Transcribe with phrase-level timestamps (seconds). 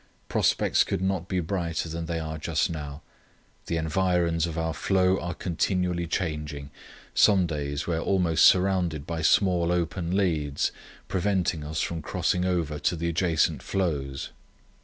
[0.29, 3.03] Prospects could not be brighter than they are just now.
[3.67, 6.71] The environs of our floe are continually changing.
[7.13, 10.71] Some days we are almost surrounded by small open leads,
[11.07, 14.31] preventing us from crossing over to the adjacent floes."